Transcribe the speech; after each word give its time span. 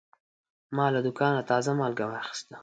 ما 0.75 0.85
له 0.93 0.99
دوکانه 1.05 1.41
تازه 1.51 1.71
مالګه 1.79 2.05
واخیسته. 2.07 2.55